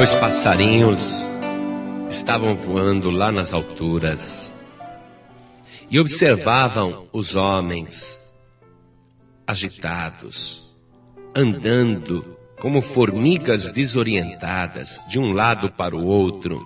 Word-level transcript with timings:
Dois 0.00 0.14
passarinhos 0.14 1.28
estavam 2.08 2.56
voando 2.56 3.10
lá 3.10 3.30
nas 3.30 3.52
alturas 3.52 4.50
e 5.90 6.00
observavam 6.00 7.06
os 7.12 7.36
homens 7.36 8.32
agitados, 9.46 10.74
andando 11.36 12.34
como 12.58 12.80
formigas 12.80 13.68
desorientadas 13.70 15.02
de 15.10 15.18
um 15.18 15.34
lado 15.34 15.70
para 15.70 15.94
o 15.94 16.06
outro, 16.06 16.64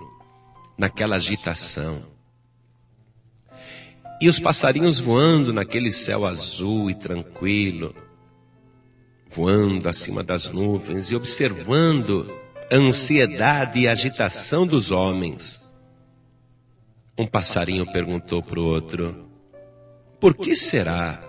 naquela 0.77 1.17
agitação. 1.17 2.03
E 4.21 4.29
os 4.29 4.39
passarinhos 4.39 4.97
voando 4.97 5.51
naquele 5.51 5.91
céu 5.91 6.25
azul 6.25 6.89
e 6.89 6.95
tranquilo, 6.95 7.93
voando 9.27 9.89
acima 9.89 10.23
das 10.23 10.49
nuvens 10.49 11.11
e 11.11 11.17
observando 11.17 12.44
ansiedade 12.71 13.79
e 13.79 13.87
agitação 13.87 14.65
dos 14.65 14.91
homens. 14.91 15.61
Um 17.17 17.25
passarinho 17.25 17.91
perguntou 17.91 18.41
para 18.41 18.59
o 18.59 18.65
outro: 18.65 19.29
Por 20.19 20.33
que 20.35 20.55
será 20.55 21.23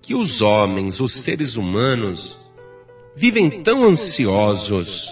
que 0.00 0.14
os 0.14 0.40
homens, 0.40 1.00
os 1.00 1.12
seres 1.12 1.56
humanos, 1.56 2.38
vivem 3.16 3.62
tão 3.62 3.84
ansiosos, 3.84 5.08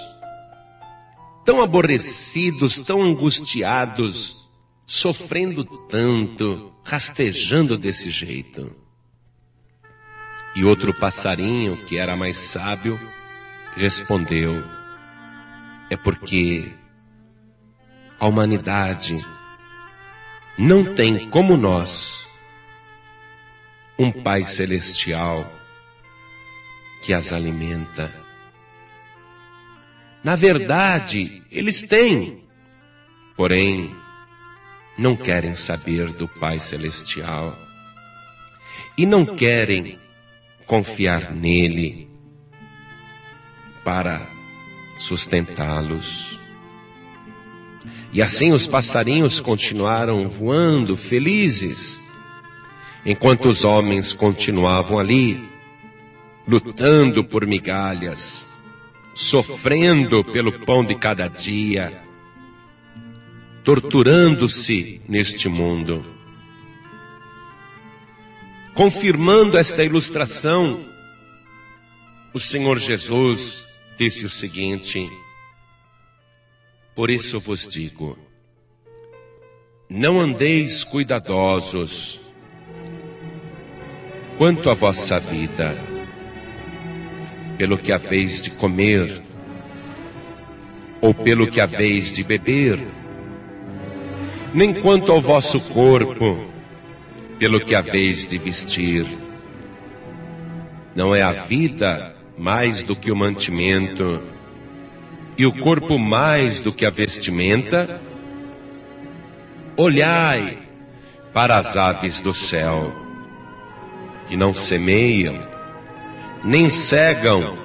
tão 1.45 1.61
aborrecidos, 1.61 2.79
tão 2.81 3.03
angustiados, 3.03 4.49
sofrendo 4.87 5.65
tanto, 5.65 6.73
rastejando 6.85 7.77
desse 7.77 8.11
jeito? 8.11 8.75
E 10.55 10.65
outro 10.65 10.93
passarinho, 10.95 11.77
que 11.85 11.97
era 11.99 12.17
mais 12.17 12.37
sábio, 12.37 12.99
respondeu: 13.77 14.78
É 15.91 15.97
porque 15.97 16.73
a 18.19 18.27
humanidade 18.27 19.17
não 20.59 20.95
tem 20.95 21.31
como 21.31 21.57
nós 21.57 22.29
um 23.99 24.11
Pai 24.11 24.43
celestial 24.45 25.51
que 27.03 27.13
as 27.13 27.33
alimenta. 27.33 28.15
Na 30.23 30.37
verdade, 30.37 31.43
eles 31.51 31.83
têm, 31.83 32.45
porém, 33.37 33.95
não 34.97 35.17
querem 35.17 35.55
saber 35.55 36.13
do 36.13 36.29
Pai 36.29 36.59
celestial 36.59 37.57
e 38.97 39.07
não 39.07 39.25
querem 39.25 39.99
confiar 40.67 41.33
nele 41.33 42.11
para 43.85 44.38
sustentá-los. 44.99 46.39
E 48.13 48.21
assim 48.21 48.53
os 48.53 48.67
passarinhos 48.67 49.41
continuaram 49.41 50.29
voando 50.29 50.97
felizes, 50.97 52.01
enquanto 53.07 53.49
os 53.49 53.65
homens 53.65 54.13
continuavam 54.13 54.99
ali, 54.99 55.49
lutando 56.47 57.23
por 57.23 57.47
migalhas, 57.47 58.49
sofrendo 59.15 60.25
pelo 60.25 60.65
pão 60.65 60.85
de 60.85 60.95
cada 60.95 61.29
dia, 61.29 62.03
torturando-se 63.63 65.01
neste 65.09 65.49
mundo. 65.49 66.05
Confirmando 68.75 69.59
esta 69.59 69.85
ilustração, 69.85 70.87
o 72.33 72.39
Senhor 72.39 72.79
Jesus 72.79 73.68
disse 73.99 74.25
o 74.25 74.29
seguinte: 74.29 75.11
Por 76.95 77.11
isso 77.11 77.41
vos 77.41 77.67
digo, 77.67 78.17
não 79.91 80.21
andeis 80.21 80.85
cuidadosos 80.85 82.21
quanto 84.37 84.71
à 84.71 84.75
vossa 84.75 85.19
vida, 85.19 85.77
pelo 87.59 87.77
que 87.77 87.91
haveis 87.91 88.41
de 88.41 88.53
comer, 88.53 89.21
ou 91.01 91.13
pelo 91.13 91.51
que 91.51 91.61
haveis 91.61 92.13
de 92.13 92.23
beber, 92.23 92.79
nem 94.55 94.73
quanto 94.81 95.11
ao 95.11 95.21
vosso 95.21 95.61
corpo, 95.61 96.47
pelo 97.37 97.61
que 97.61 97.75
haveis 97.75 98.29
de 98.29 98.39
vestir. 98.39 99.07
Não 100.95 101.15
é 101.15 101.23
a 101.23 101.33
vida 101.33 102.18
mais 102.39 102.85
do 102.85 102.95
que 102.95 103.11
o 103.11 103.17
mantimento, 103.17 104.23
e 105.37 105.45
o 105.45 105.53
corpo 105.53 105.99
mais 105.99 106.61
do 106.61 106.73
que 106.73 106.87
a 106.87 106.91
vestimenta? 106.91 108.01
Olhai 109.77 110.59
para 111.33 111.57
as 111.57 111.77
aves 111.77 112.21
do 112.21 112.33
céu, 112.33 112.93
que 114.29 114.37
não 114.37 114.53
semeiam, 114.53 115.47
nem 116.45 116.71
cegam, 116.71 117.59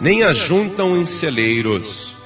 nem 0.00 0.24
ajuntam 0.24 0.96
em 0.96 1.06
celeiros, 1.06 2.16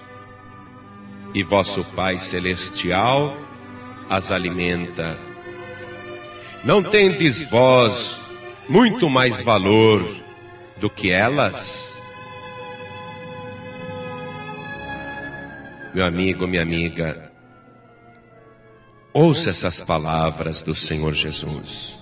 e 1.34 1.42
vosso 1.42 1.84
Pai 1.84 2.16
Celestial 2.18 3.36
as 4.08 4.32
alimenta. 4.32 5.18
Não 6.64 6.82
tendes 6.82 7.42
vós 7.42 8.18
muito 8.68 9.08
mais 9.08 9.40
valor 9.40 10.21
do 10.82 10.90
que 10.90 11.12
elas? 11.12 11.96
Meu 15.94 16.04
amigo, 16.04 16.44
minha 16.48 16.60
amiga, 16.60 17.30
ouça 19.12 19.50
essas 19.50 19.80
palavras 19.80 20.60
do 20.64 20.74
Senhor 20.74 21.12
Jesus. 21.12 21.96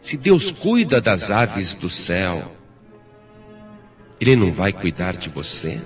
Se 0.00 0.16
Deus 0.16 0.52
cuida 0.52 1.00
das 1.00 1.32
aves 1.32 1.74
do 1.74 1.90
céu, 1.90 2.52
Ele 4.20 4.36
não 4.36 4.52
vai 4.52 4.72
cuidar 4.72 5.16
de 5.16 5.28
você? 5.28 5.82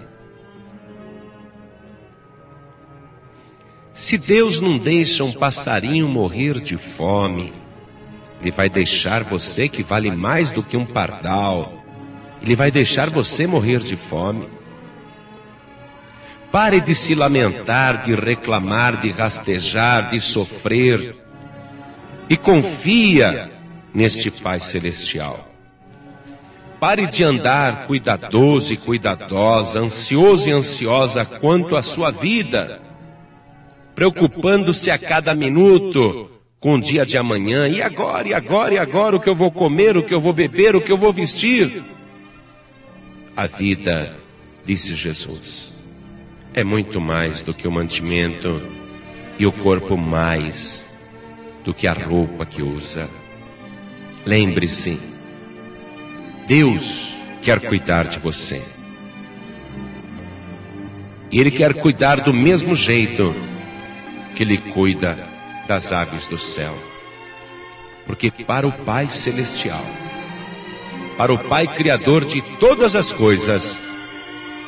Se 3.90 4.18
Deus 4.18 4.60
não 4.60 4.76
deixa 4.76 5.24
um 5.24 5.32
passarinho 5.32 6.06
morrer 6.06 6.60
de 6.60 6.76
fome, 6.76 7.65
Ele 8.40 8.50
vai 8.50 8.68
deixar 8.68 9.22
você 9.24 9.68
que 9.68 9.82
vale 9.82 10.10
mais 10.10 10.50
do 10.50 10.62
que 10.62 10.76
um 10.76 10.86
pardal. 10.86 11.84
Ele 12.42 12.54
vai 12.54 12.70
deixar 12.70 13.10
você 13.10 13.46
morrer 13.46 13.78
de 13.80 13.96
fome. 13.96 14.48
Pare 16.52 16.80
de 16.80 16.94
se 16.94 17.14
lamentar, 17.14 18.04
de 18.04 18.14
reclamar, 18.14 19.00
de 19.00 19.10
rastejar, 19.10 20.10
de 20.10 20.20
sofrer. 20.20 21.16
E 22.28 22.36
confia 22.36 23.50
neste 23.92 24.30
Pai 24.30 24.60
Celestial. 24.60 25.48
Pare 26.78 27.06
de 27.06 27.24
andar 27.24 27.86
cuidadoso 27.86 28.72
e 28.72 28.76
cuidadosa, 28.76 29.80
ansioso 29.80 30.48
e 30.48 30.52
ansiosa 30.52 31.24
quanto 31.24 31.74
à 31.74 31.82
sua 31.82 32.10
vida 32.10 32.82
preocupando-se 33.96 34.90
a 34.90 34.98
cada 34.98 35.34
minuto 35.34 36.30
com 36.60 36.74
o 36.74 36.80
dia 36.80 37.04
de 37.04 37.16
amanhã. 37.16 37.68
E 37.68 37.82
agora, 37.82 38.28
e 38.28 38.34
agora, 38.34 38.74
e 38.74 38.78
agora, 38.78 39.16
o 39.16 39.20
que 39.20 39.28
eu 39.28 39.34
vou 39.34 39.50
comer, 39.50 39.96
o 39.96 40.02
que 40.02 40.14
eu 40.14 40.20
vou 40.20 40.32
beber, 40.32 40.74
o 40.74 40.80
que 40.80 40.92
eu 40.92 40.96
vou 40.96 41.12
vestir? 41.12 41.82
A 43.36 43.46
vida, 43.46 44.16
disse 44.64 44.94
Jesus, 44.94 45.72
é 46.54 46.64
muito 46.64 47.00
mais 47.00 47.42
do 47.42 47.52
que 47.52 47.68
o 47.68 47.72
mantimento 47.72 48.62
e 49.38 49.46
o 49.46 49.52
corpo 49.52 49.96
mais 49.96 50.86
do 51.62 51.74
que 51.74 51.86
a 51.86 51.92
roupa 51.92 52.46
que 52.46 52.62
usa. 52.62 53.10
Lembre-se, 54.24 55.02
Deus 56.46 57.14
quer 57.42 57.60
cuidar 57.60 58.06
de 58.06 58.18
você. 58.18 58.62
E 61.30 61.38
Ele 61.40 61.50
quer 61.50 61.74
cuidar 61.74 62.20
do 62.20 62.32
mesmo 62.32 62.74
jeito 62.74 63.34
que 64.34 64.42
Ele 64.42 64.56
cuida 64.58 65.25
das 65.66 65.92
aves 65.92 66.26
do 66.26 66.38
céu. 66.38 66.74
Porque 68.06 68.30
para 68.30 68.66
o 68.66 68.72
Pai 68.72 69.10
Celestial, 69.10 69.84
para 71.16 71.32
o 71.32 71.38
Pai 71.38 71.66
Criador 71.66 72.24
de 72.24 72.40
todas 72.58 72.94
as 72.94 73.12
coisas, 73.12 73.78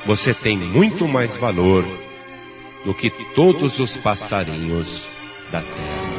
você 0.04 0.34
tem 0.34 0.56
muito 0.56 1.06
mais 1.06 1.36
valor 1.36 1.84
do 2.84 2.94
que 2.94 3.10
todos 3.34 3.78
os 3.78 3.96
passarinhos 3.96 5.06
da 5.52 5.60
terra. 5.60 6.17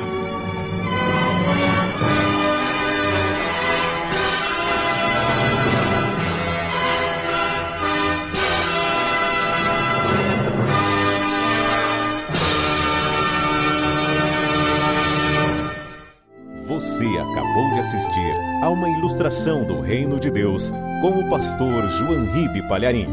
Você 16.69 17.07
acabou 17.07 17.73
de 17.73 17.79
assistir 17.79 18.35
a 18.61 18.69
uma 18.69 18.87
ilustração 18.87 19.65
do 19.65 19.81
Reino 19.81 20.19
de 20.19 20.29
Deus 20.29 20.71
com 21.01 21.17
o 21.17 21.27
pastor 21.27 21.89
João 21.89 22.31
Ribe 22.31 22.61
Palharim. 22.67 23.07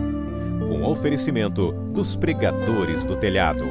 Com 0.69 0.85
oferecimento 0.85 1.73
dos 1.73 2.17
pregadores 2.17 3.07
do 3.07 3.17
telhado. 3.17 3.65